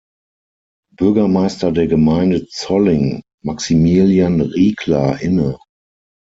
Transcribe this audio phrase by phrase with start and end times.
[0.95, 5.59] Bürgermeister der Gemeinde Zolling, Maximilian Riegler, inne.